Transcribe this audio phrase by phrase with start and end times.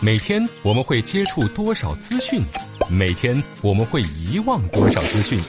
[0.00, 2.42] 每天我们会接触多少资讯？
[2.90, 5.40] 每天我们会遗忘多少资讯？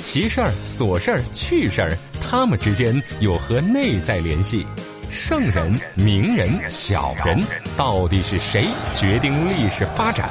[0.00, 4.66] 奇事儿、琐事儿、趣事儿，他们之间有何内在联系？
[5.08, 7.42] 圣人、名人、小人，
[7.76, 10.28] 到底是谁决定历史发展？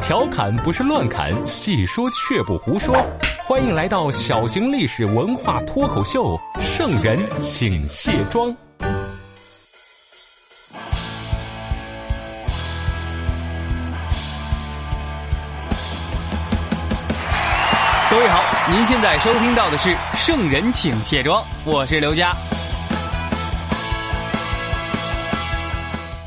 [0.00, 2.96] 调侃不是乱侃，细说却不胡说。
[3.46, 8.50] 欢迎来到小型历史文化脱口秀《圣人请卸妆》。
[18.12, 22.36] 各位好，您现在收听到的是《圣人请卸妆》，我是刘佳。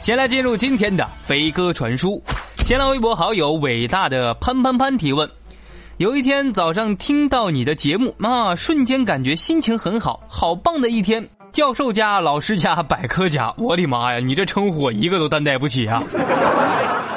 [0.01, 2.23] 先来进入今天的飞鸽传书。
[2.63, 5.29] 新浪微博好友伟大的潘潘潘提问：
[5.97, 11.29] 有一天早上听到你的节目啊，瞬间感觉心情很好，好棒的一天。
[11.51, 16.01] 教授家、老师家、百科家，我的妈呀，你这称呼我一个都担待不起啊！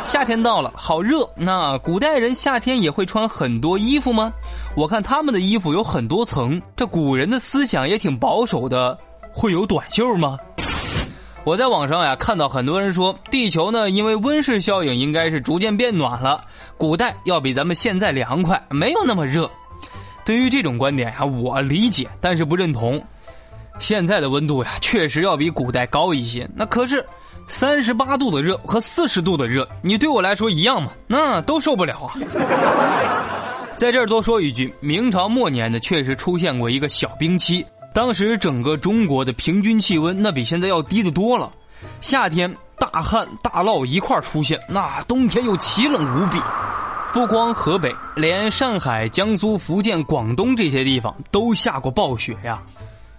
[0.05, 1.29] 夏天到了，好热。
[1.37, 4.33] 那古代人夏天也会穿很多衣服吗？
[4.75, 6.61] 我看他们的衣服有很多层。
[6.75, 8.99] 这古人的思想也挺保守的，
[9.33, 10.39] 会有短袖吗？
[11.45, 16.45] 我在网上呀看到很多人说，地球呢因为温室效应应该是逐渐变暖了，
[16.77, 19.51] 古代要比咱们现在凉快，没有那么热。
[20.25, 23.03] 对于这种观点呀，我理解，但是不认同。
[23.79, 26.49] 现在的温度呀，确实要比古代高一些。
[26.55, 27.05] 那可是
[27.49, 30.93] 三十八度的热和四十度的热，你对我来说一样吗？
[31.07, 32.15] 那都受不了啊！
[33.75, 37.65] 在这儿多说一句，明朝末年呢，确实出现过一个小冰期。
[37.95, 41.51] 当时整个中国的平均气温那比现在要低得多了，
[42.03, 46.39] 夏天大旱大涝一块出现，那冬天又奇冷无比。
[47.15, 52.63] 不光河北，连上海、江苏、福建、广东这些地方都下过暴雪呀。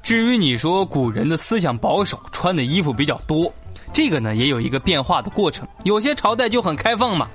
[0.03, 3.51] 至于你说古人的思想保守，穿的衣服比较多，
[3.93, 5.67] 这个呢也有一个变化的过程。
[5.83, 7.27] 有些朝代就很开放嘛，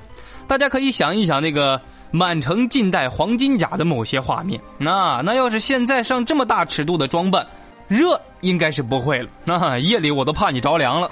[0.47, 1.81] 大家可以想一想那个
[2.11, 4.61] 满城尽带黄金甲的某些画面。
[4.79, 7.47] 那那要是现在上这么大尺度的装扮，
[7.89, 9.29] 热应该是不会了。
[9.45, 11.11] 那夜里我都怕你着凉了。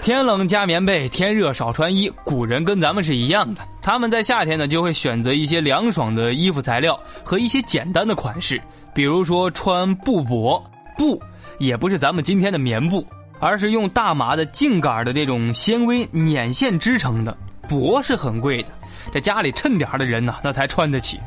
[0.00, 2.12] 天冷加棉被，天热少穿衣。
[2.24, 8.60] 古人跟咱们是一样的，他们在夏天呢就会选择一些凉爽的衣服材料和一些简单的款式。
[8.92, 10.62] 比如说穿布帛，
[10.98, 11.18] 布
[11.58, 13.06] 也不是咱们今天的棉布，
[13.44, 17.36] 而是用大麻的茎杆的这种纤维捻线织成的。
[17.68, 18.70] 帛是很贵的，
[19.12, 21.20] 这家里趁点的人呢，那才穿得起。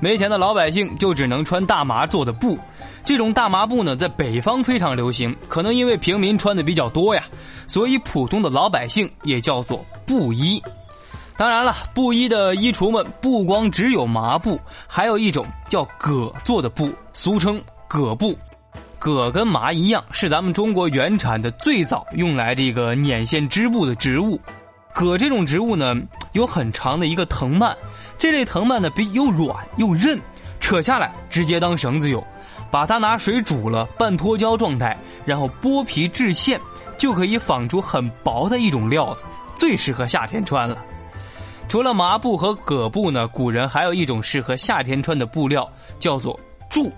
[0.00, 2.58] 没钱的老百姓就只能穿大麻做的布。
[3.04, 7.22] 这种大麻布呢，在北方非常流行，可能因为平民穿的比较多呀，
[7.68, 10.60] 所以普通的老百姓也叫做布衣。
[11.36, 14.58] 当然了，布衣的衣橱们不光只有麻布，
[14.88, 18.36] 还有一种叫葛做的布，俗称葛布。
[19.00, 24.38] 葛跟麻一样，是咱们中国原产的最早用来这个捻线织布的植物。
[24.92, 25.94] 葛这种植物呢，
[26.32, 27.74] 有很长的一个藤蔓，
[28.18, 30.20] 这类藤蔓呢比又软又韧，
[30.60, 32.22] 扯下来直接当绳子用。
[32.70, 34.94] 把它拿水煮了，半脱胶状态，
[35.24, 36.60] 然后剥皮制线，
[36.98, 39.24] 就可以纺出很薄的一种料子，
[39.56, 40.76] 最适合夏天穿了。
[41.68, 45.66] 除了麻布和葛布呢，古人还有一种适合夏天穿的布料，
[45.98, 46.38] 叫做
[46.70, 46.92] 苎。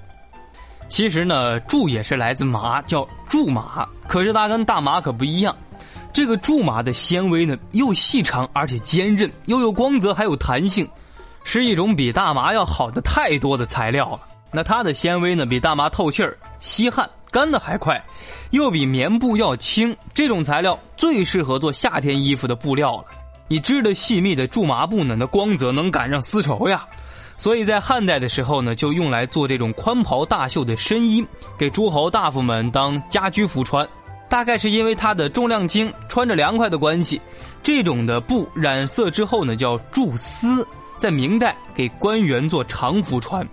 [0.93, 3.89] 其实呢，苎也是来自麻，叫苎麻。
[4.07, 5.57] 可是它跟大麻可不一样，
[6.13, 10.87] 这个苎麻的纤维呢又细长而且坚韧，又有光泽还有弹性，
[11.45, 14.21] 是一种比大麻要好的太多的材料了。
[14.51, 17.99] 那它的纤维呢比大麻透气儿、吸汗、干的还快，
[18.51, 19.97] 又比棉布要轻。
[20.13, 23.05] 这种材料最适合做夏天衣服的布料了。
[23.49, 26.85] 你织的细密的苎麻布呢，那光泽能赶上丝绸呀，
[27.43, 31.27] 所以在汉代的时候呢，就用来做这种宽袍大袖的深衣，
[31.59, 33.85] 给诸侯大夫们当家居服穿。
[34.29, 37.21] 大概是因为它的重量轻，穿着凉快的关系，
[37.61, 40.65] 这种的布染色之后呢，叫苎丝，
[40.97, 43.45] 在明代给官员做常服穿。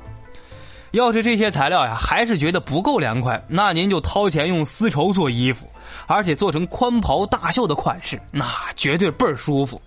[0.91, 5.65] 要是这些材料呀，还是觉得不够凉快，那您就掏钱用丝绸做衣服，
[6.05, 8.45] 而且做成宽袍大袖的款式，那
[8.75, 9.81] 绝对倍儿舒服。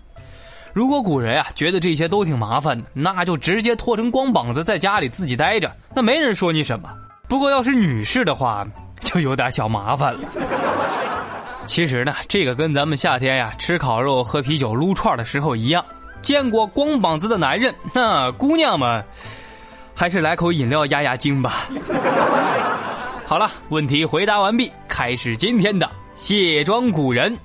[0.73, 6.89] 如果古人啊觉得这些都挺麻烦的，那就直接脱成光膀子在家里自己待着，那没人说你什么。
[7.27, 8.65] 不过要是女士的话，
[9.01, 10.19] 就有点小麻烦了。
[11.67, 15.85] 其实呢，这个跟咱们夏天呀吃烤肉、喝啤酒、撸串的时候一样。
[16.21, 19.03] 见过光膀子的男人，那姑娘们
[19.93, 21.67] 还是来口饮料压压惊吧。
[23.27, 27.37] 好了，问题回答完毕，开始今天的卸妆古人。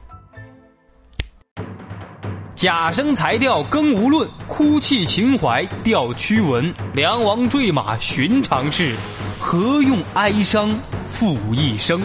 [2.59, 6.75] 假声才调更无论，哭泣情怀调驱蚊。
[6.93, 8.97] 梁王坠马寻常事，
[9.39, 10.69] 何用哀伤
[11.07, 12.03] 负一生？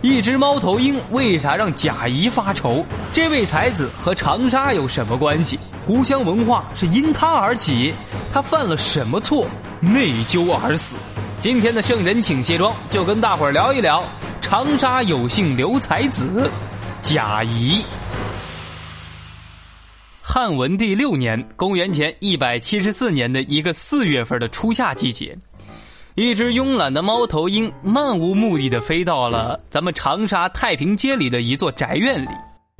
[0.00, 2.82] 一只猫头鹰为啥让贾谊发愁？
[3.12, 5.60] 这位才子和长沙有什么关系？
[5.86, 7.94] 湖湘文化是因他而起，
[8.32, 9.46] 他犯了什么错，
[9.80, 10.96] 内疚而死？
[11.40, 14.02] 今天的圣人请卸妆，就跟大伙儿聊一聊
[14.40, 16.50] 长沙有姓刘才子
[17.02, 17.84] 贾谊。
[20.32, 25.36] 汉文帝六年，公元前一百七十四年的一个四月份的初夏季节。
[26.14, 32.28] 一只慵懒的猫头鹰漫无目的的飞到了咱们长沙太平街里的一座宅院里。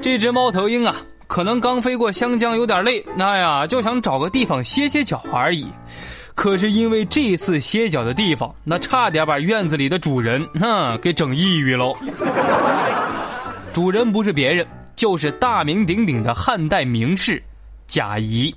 [0.00, 0.94] 这只猫头鹰啊，
[1.26, 5.66] 可能刚飞过湘江有点累，那呀就想找个地方歇歇脚而已。
[6.36, 11.96] 可是因为这次歇脚的地方，那差点把院子里的主人哼给整抑郁喽。
[13.72, 14.64] 主人不是别人，
[15.00, 17.42] 就是大名鼎鼎的汉代名士
[17.86, 18.54] 贾谊。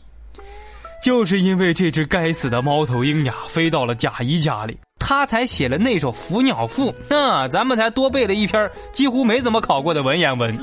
[1.02, 10.54] 就是因为这只该死的猫头鹰呀，飞到了贾谊家里，他才写了那首《伏鸟赋》，那咱们才多背了一篇几乎没怎么考过的文言文。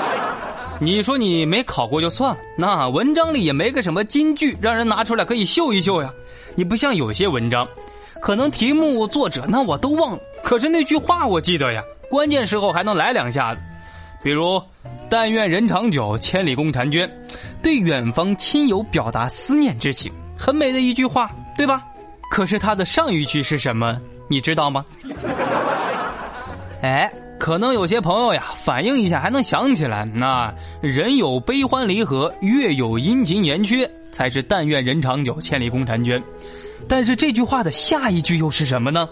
[0.80, 6.10] 你说你没考过就算了，那文章里也没个什么金句，让人拿出来可以秀一秀呀。
[6.54, 7.68] 你不像有些文章，
[8.22, 13.60] 可能题目、作者那我都忘了，可是那句话我记得呀，关键时候还能来两下子。
[14.22, 14.62] 比如，
[15.10, 17.10] 但愿人长久，千里共婵娟，
[17.62, 21.82] 对远方亲友表达思念之情，很美的一句话，对吧？
[22.30, 24.00] 可是它的上一句是什么？
[24.28, 24.84] 你知道吗？
[26.82, 36.22] 哎，可能有些朋友呀，反应一下还能想起来，那人有悲欢离合，月有阴晴圆缺，才是但愿人长久，千里共婵娟。
[36.88, 39.08] 但是这句话的下一句又是什么呢？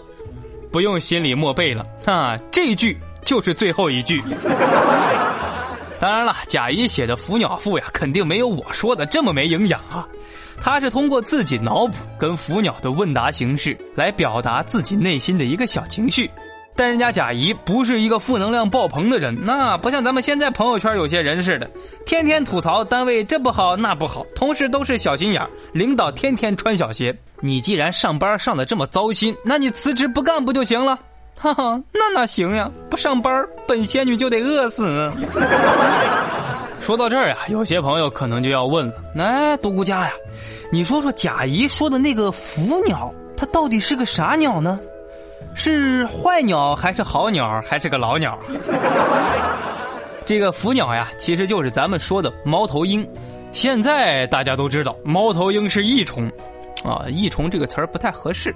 [0.71, 2.97] 不用心里默背了啊，这句。
[3.25, 4.21] 就是最后一句。
[5.99, 10.07] 当然了，贾谊写的《伏鸟赋》呀，肯定没有我说的这么没营养啊。
[10.59, 16.29] 他是通过自己脑补跟伏鸟的问答形式来表达自己内心的一个小情绪。
[16.75, 21.69] 但人家贾谊不是一个负能量爆棚的人，那不像咱们现在朋友圈有些人似的，
[22.05, 27.15] 天天吐槽单位这不好那不好，同事都是小心眼领导天天穿小鞋。
[27.41, 30.97] 你既然上班上的这么糟心，那你辞职不干不就行了？
[31.39, 32.69] 哈哈，那哪行呀？
[32.89, 35.11] 不上班，本仙女就得饿死。
[36.79, 40.11] 说到这儿呀，有些朋友可能就要问了：哎，独孤家呀，
[40.71, 44.79] 你说说贾谊说的那个伏鸟，它到底是个啥鸟呢？
[45.55, 48.37] 是坏鸟还是好鸟，还是个老鸟？
[50.25, 53.07] 这个伏鸟呀，其实就是咱们说的猫头鹰。
[53.51, 56.31] 现在大家都知道，猫头鹰是益虫，
[56.83, 58.55] 啊，益虫这个词儿不太合适。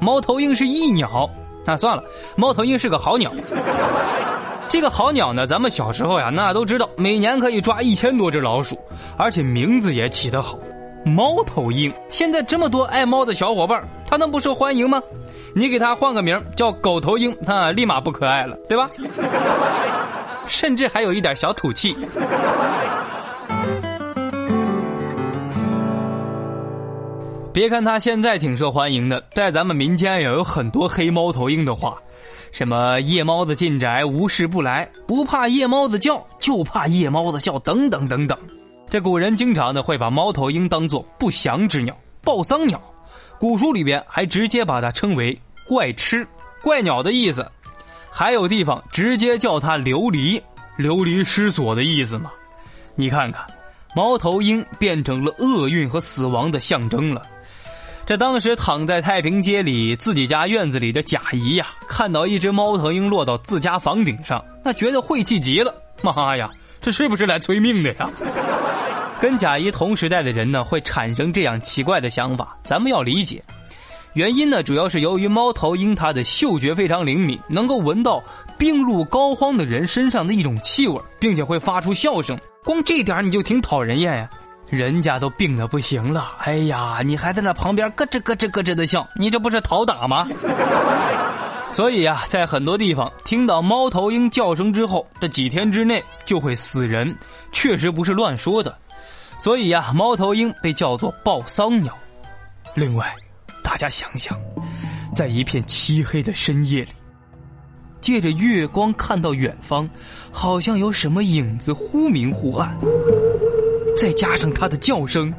[0.00, 1.30] 猫头鹰是益鸟。
[1.68, 2.02] 那算了，
[2.34, 3.30] 猫头鹰是个好鸟。
[4.70, 8.74] 这个好鸟呢，咱们小时候呀，那都知道，每年可以抓一千多只老鼠，
[9.18, 10.58] 而且名字也起得好，
[11.04, 11.92] 猫头鹰。
[12.08, 15.02] 现在这么多爱猫的小伙伴，它能不受欢迎吗？
[15.54, 18.88] 你给它换个名叫狗头鹰，它立马不可爱了，对吧？
[20.48, 21.94] 甚至还有一点小土气。
[27.58, 32.00] 别看他现在挺受欢迎的，在咱们民间也有很多黑猫头鹰的话，
[32.52, 38.38] 什么夜猫子进宅无事不来，不怕夜猫子叫，就怕夜猫子笑，等等等等。
[38.88, 42.80] 这古人经常的会把猫头鹰当做不祥之鸟、报丧鸟，
[43.40, 46.24] 古书里边还直接把它称为怪痴、
[46.62, 47.44] 怪鸟的意思，
[48.08, 50.40] 还有地方直接叫它流离、
[50.76, 52.30] 流离失所的意思嘛。
[52.94, 53.44] 你看看，
[53.96, 57.20] 猫头鹰变成了厄运和死亡的象征了。
[58.08, 65.74] 这当时躺在太平街里自己家院子里的贾姨呀，看到一只猫头鹰落到自家房顶上，那觉得晦气极了。
[66.00, 66.50] 妈呀，
[66.80, 68.08] 这是不是来催命的呀？
[69.20, 73.44] 跟贾姨同时代的人呢，会产生这样奇怪的想法，咱们要理解。
[74.14, 78.24] 原因呢，主要是由于猫头鹰它的嗅觉非常灵敏，能够闻到
[78.56, 82.40] 病入膏肓的人身上的一种气味，并且会发出笑声。
[82.64, 84.30] 光这点你就挺讨人厌呀。
[84.70, 90.28] 人家都病得不行了，哎呀，你还在那旁边咯吱咯吱咯吱的笑，你这不是讨打吗？
[91.72, 97.16] 所以呀，在很多地方听到猫头鹰叫声之后，这几天之内就会死人，
[97.52, 98.76] 确实不是乱说的。
[99.38, 101.96] 所以呀，猫头鹰被叫做报丧鸟。
[102.74, 103.14] 另外，
[103.62, 104.38] 大家想想，
[105.14, 106.90] 在一片漆黑的深夜里，
[108.00, 109.88] 借着月光看到远方，
[110.30, 112.74] 好像有什么影子忽明忽暗。
[114.00, 115.34] 再加上它的叫声，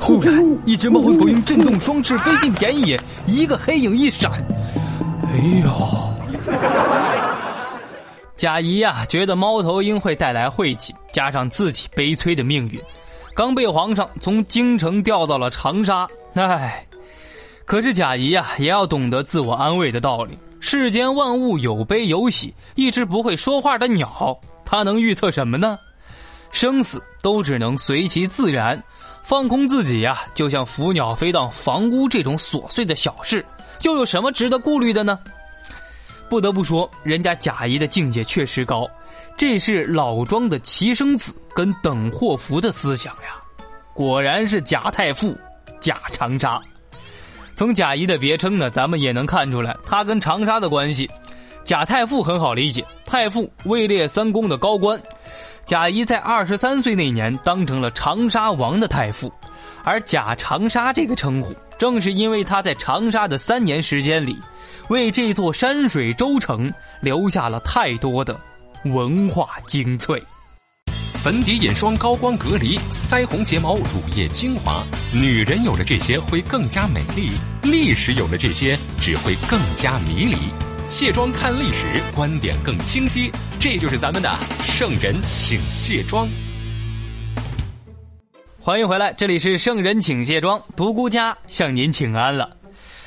[0.00, 4.32] 忽然一只猫头鹰震动双翅飞进田野，一个黑影一闪，
[5.26, 5.70] 哎呦！
[8.36, 12.80] 贾谊呀，觉得猫头鹰会带来晦气，加上自己悲催的命运，
[13.36, 16.86] 刚被皇上从京城调到了长沙，唉。
[17.66, 20.38] 可是贾谊呀，也要懂得自我安慰的道理。
[20.58, 25.78] 世间万物有悲有喜，一只不会说话的鸟，它能预测什么呢？
[26.54, 28.80] 生死都只能随其自然，
[29.24, 33.44] 放空自己呀，就像浮鸟飞到房屋这种琐碎的小事，
[33.82, 35.18] 又有什么值得顾虑的呢？
[36.28, 38.88] 不得不说，人家贾谊的境界确实高，
[39.36, 43.36] 这是老庄的齐生子跟等祸福的思想呀，
[43.92, 45.36] 果然是贾太傅，
[45.80, 46.62] 贾长沙。
[47.56, 51.10] 从贾谊的别称呢，咱们也能看出来他跟长沙的关系。
[51.64, 55.00] 贾太傅很好理解，太傅位列三公的高官。
[55.74, 59.28] 贾谊在二十三岁那年当成了长沙王的太傅，
[59.82, 64.38] 而贾长沙这个称呼，正是因为他在长沙的三年时间里，
[64.86, 68.40] 为这座山水州城留下了太多的
[68.84, 70.22] 文化精粹。
[71.14, 77.32] 粉底眼霜高光隔离，腮红睫毛乳液精华，女人有了这些会更加美丽，
[77.64, 80.36] 历史有了这些只会更加迷离。
[80.86, 86.28] 卸妆看历史，观点更清晰，这就是咱们的圣人请卸妆。
[88.60, 92.50] 欢迎回来，这里是圣人请卸妆，独孤家向您请安了。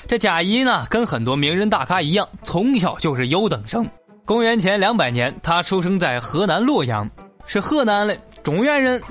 [0.07, 3.86] 这贾谊呢，跟很多名人大咖一样，从小就是优等生。
[4.25, 7.07] 公元前两百年，他出生在河南洛阳。
[7.46, 9.01] 是河南的中原人，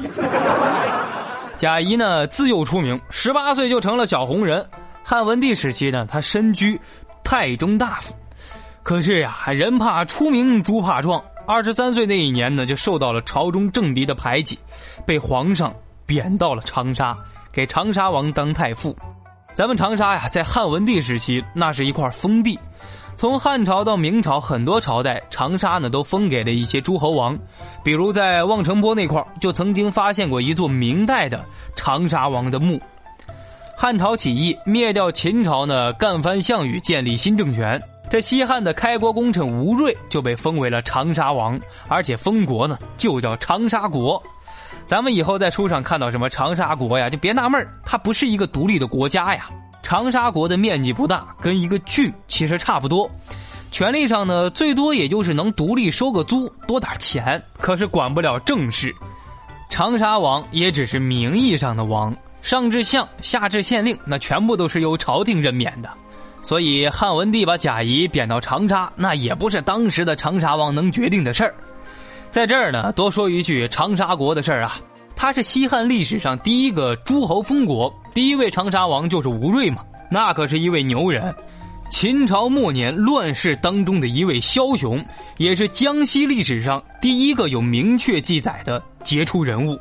[1.56, 4.66] 贾谊呢自幼出名，十八岁就成了小红人。
[5.02, 6.78] 汉文帝时期呢，他身居
[7.22, 8.12] 太中大夫。
[8.86, 11.20] 可是呀，人怕出名，猪怕壮。
[11.44, 14.56] 二十三岁那一年呢，就受到了朝中政敌的排挤，
[15.04, 15.74] 被皇上
[16.06, 17.18] 贬到了长沙，
[17.50, 18.96] 给长沙王当太傅。
[19.54, 22.56] 咱们长沙呀，在汉文帝时期，那是一块封地。
[23.16, 27.36] 从汉朝到明朝，很多朝代长沙呢都封给了一些诸侯王，
[27.82, 32.80] 比如在望城坡那块就曾经发现过一座明代的长沙王的墓。
[33.76, 37.82] 汉朝起义灭掉秦朝呢，干翻项羽，建立新政权。
[38.10, 41.58] 这西汉的开国功臣吴瑞就被封为了长沙王，
[41.88, 44.22] 而且封国呢就叫长沙国。
[44.86, 49.48] 咱们以后在书上看到什么长沙国呀，就别纳闷它不是一个独立的国家呀。
[49.82, 53.10] 长沙国的面积不大，跟一个郡其实差不多。
[53.72, 58.94] 权力上呢，最多也就是能独立收个租，多点钱，可是管不了政事。
[59.68, 65.90] 长沙王也只是名义上的王，上至相，下至县令，那全部都是由朝廷任免的。
[66.42, 71.54] 所以汉文帝把贾谊贬到长沙，那也不是当时的长沙王能决定的事儿。
[72.30, 74.78] 在这儿呢，多说一句长沙国的事儿啊。
[75.18, 81.34] 他是西汉历史上第一个诸侯封国，第一位长沙王就是吴瑞嘛，那可是一位牛人。
[81.88, 85.02] 秦朝末年乱世当中的一位枭雄，
[85.38, 89.78] 也是江西历史上第一个有明确记载的杰出人物。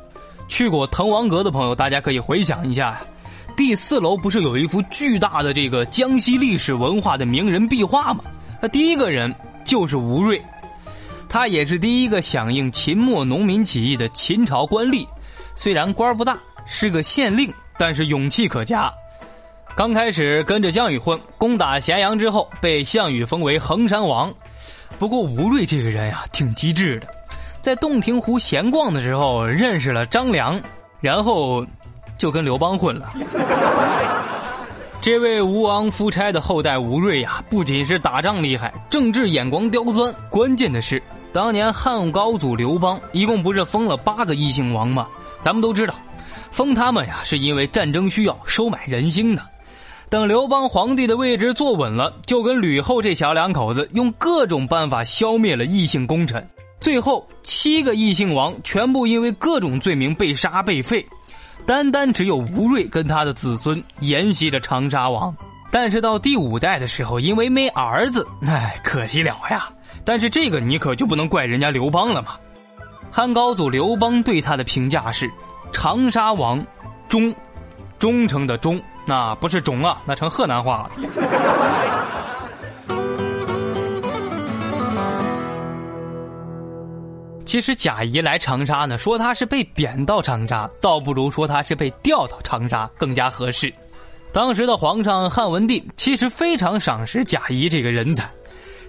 [0.48, 2.98] 去过滕王阁的朋友，大家可以回想一下，
[3.56, 8.22] 第四楼不是有一幅巨大的这个江西历史文化的名人壁画吗？
[8.60, 9.34] 那第一个人
[9.64, 10.40] 就是吴瑞，
[11.26, 15.06] 他也是第一个响应秦末农民起义的秦朝官吏。
[15.54, 18.92] 虽然官不大，是个县令，但是勇气可嘉。
[19.74, 24.32] 刚开始跟着项羽混，攻打咸阳之后，被项羽封为衡山王。
[24.98, 27.06] 不过吴瑞这个人呀，挺机智的，
[27.62, 30.60] 在洞庭湖闲逛的时候认识了张良，
[31.00, 31.66] 然后
[32.18, 33.12] 就跟刘邦混了。
[35.00, 41.00] 这位吴王夫差的后代吴瑞呀，不仅是打仗厉害，政治眼光刁钻，关键的是，
[41.32, 45.06] 当年汉高祖刘邦一共不是封了八个异姓王吗？
[45.40, 45.94] 咱们都知道，
[46.50, 49.42] 封他们呀，是因为战争需要收买人心呢。
[50.08, 56.44] 等刘邦皇帝的位置坐稳了，就跟吕后这小两口子用各种办法消灭了异姓功臣。
[56.80, 61.04] 最后七个异姓王全部因为各种罪名被杀被废，
[61.66, 65.34] 单单只有吴瑞跟他的子孙沿袭着长沙王。
[65.70, 69.68] 但是到第五代的时候，因为没儿子，哎，可惜了呀。
[70.04, 72.36] 但是这个你可就不能怪人家刘邦了嘛。
[73.10, 75.28] 汉高祖刘邦对他的评价是
[75.72, 76.64] ：“长沙王，
[77.08, 77.34] 忠，
[77.98, 80.90] 忠诚的忠，那不是忠啊，那成河南话了。”
[87.56, 93.72] 其实贾谊来长沙呢，说他是被贬到长沙，倒不如说他是被调到长沙更加合适。
[94.30, 98.30] 当时的皇上汉文帝其实非常赏识贾谊这个人才。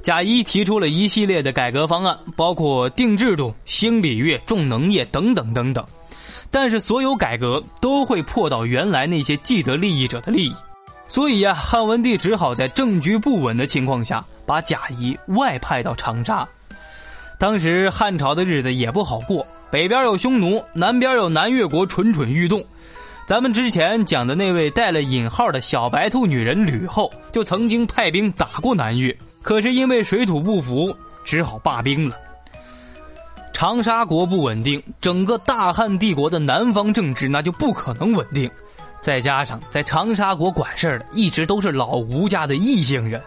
[0.03, 5.81] 贾谊提出了一系列的改革方案，包括定制度、兴礼乐、重农业等等等等。
[6.51, 10.53] 但是所有改革都会破到原来那些既得利益者的利益，
[11.07, 16.45] 所以呀，汉文帝只好在政局不稳的情况下，把贾谊外派到长沙。
[17.39, 22.63] 当时汉朝的日子也不好过，北边有匈奴，南边有南越国蠢蠢欲动。
[23.27, 29.15] 咱们之前讲的那位带了引号的小白兔女人吕后，就曾经派兵打过南越。
[29.43, 32.15] 可是因为水土不服，只好罢兵了。
[33.53, 38.49] 长沙国不稳定，整个大汉帝国的南方政治那就不可能稳定。
[38.99, 43.21] 再加上在长沙国管事儿的一直都是老吴家的异姓人，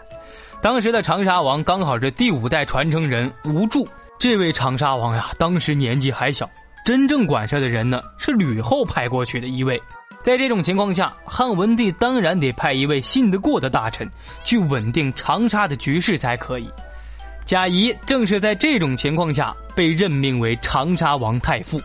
[0.61, 3.87] 当时的长沙王刚好是第五代传承人吴柱。
[4.21, 6.47] 这位长沙王呀，当时年纪还小，
[6.85, 9.81] 真正管事的人呢是吕后派过去的一位。
[10.21, 14.07] 在这种情况下，汉文帝当然得派一位信得过的大臣
[14.43, 16.69] 去稳定长沙的局势才可以。
[17.45, 21.81] 贾谊正是在这种情况下被任命为长沙王太傅。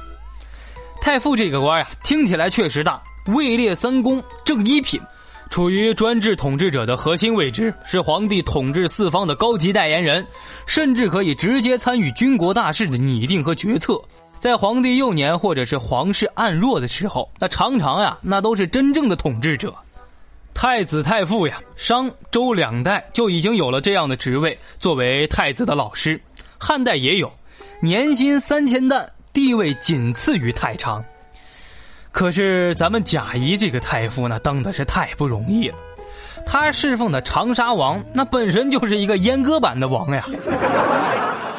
[1.01, 5.01] 太傅这个官呀，听起来确实大，位列三公正一品，
[5.49, 10.27] 处于专制统治者的核心位置，是皇帝统治四方的高级代言人，
[10.67, 14.01] 甚至可以直接参与军国大事的拟定和决策。
[14.39, 19.75] 在皇帝幼年或者是皇室暗弱的时候，那常常呀，那都是真正的统治者。
[20.53, 26.21] 太子太傅呀，商周两代就已经有了这样的职位，作为太子的老师。
[26.59, 27.33] 汉代也有，
[27.81, 31.05] 年薪三千担，地位仅次于太常。
[32.17, 35.75] 可是咱们贾谊这个太傅呢，当的是太不容易了。
[36.47, 40.27] 他侍奉的长沙王，那本身就是一个阉割版的王呀。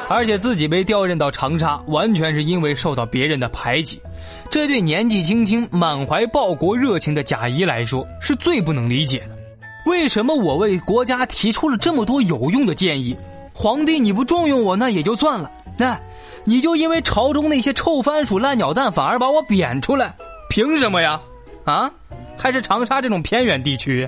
[0.09, 4.01] 而且自己被调任到长沙，完全是因为受到别人的排挤，
[4.49, 9.37] 这对年纪轻轻、满怀报国热情的贾谊来说是最不能理解的。
[9.85, 13.15] 为什么我为国家提出了这么多有用的建议，
[13.53, 15.99] 皇帝你不重用我那也就算了，那
[16.45, 20.15] 你就因为朝中那些臭番薯、烂鸟蛋反而把我贬出来，
[20.50, 21.20] 凭什么呀？
[21.66, 21.92] 啊，
[22.38, 24.08] 还是长沙这种偏远地区？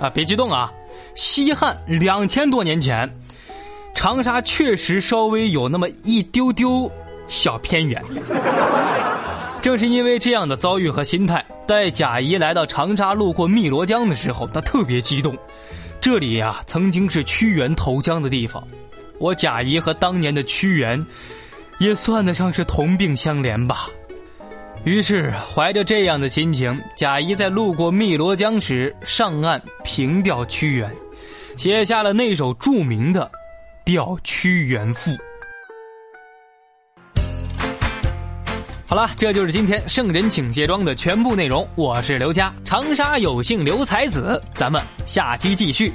[0.00, 0.72] 啊，别激动啊，
[1.14, 3.08] 西汉两千多年前。
[3.94, 6.90] 长沙确实稍微有那么一丢丢
[7.28, 8.02] 小偏远，
[9.60, 15.36] 正是因为这样的遭遇和心态，带贾谊来到长沙路过汨罗江的时候，他特别激动。
[16.00, 18.66] 这里呀，曾经是屈原投江的地方，
[19.18, 21.06] 我贾谊和当年的屈原，
[21.78, 23.88] 也算得上是同病相怜吧。
[24.84, 30.92] 于是，怀着这样的心情，贾谊在路过汨罗江时上岸凭吊屈原，
[31.56, 33.30] 写下了那首著名的。
[33.84, 35.10] 吊屈原赋。
[38.86, 41.66] 好了，这就是今天圣人请卸妆的全部内容。
[41.76, 45.92] 我是刘佳，长沙有幸刘才子，咱们下期继续。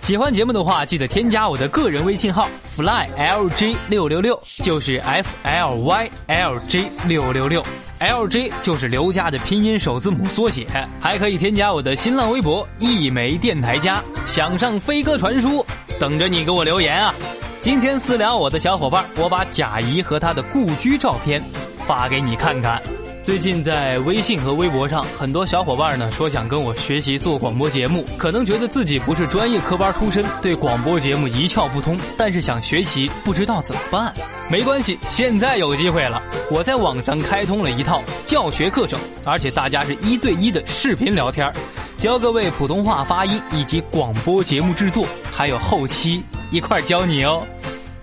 [0.00, 7.64] 喜欢节目的话，记得添加我的个人微信号 flylj 六六六，就是 f l y l j 六六六
[8.08, 10.66] ，l j 就是刘家的拼音首字母缩写。
[11.00, 15.64] 还可以添加我的新浪微博一枚电台家，想上飞鸽传书。
[15.98, 17.14] 等着你给我留言啊！
[17.60, 21.42] 今天私聊我的小伙伴，我把贾谊和他的故居照片
[21.86, 22.82] 发给你看看。
[23.24, 34.12] 最近在微信和微博上，很多小伙伴呢说想跟我学习做广播节目，可能觉得自己不是专业科班出身，对广播节目一窍不通，但是想学习不知道怎么办。
[34.50, 41.50] 没关系，现在有机会了，我在网上开通了一套教学课程，而且大家是一对一的视频聊天
[41.96, 47.42] 教各位普通话发音以及广播节目制作，还有后期一块教你哦。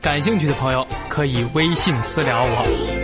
[0.01, 3.00] 感兴趣的朋友可以微信私聊我。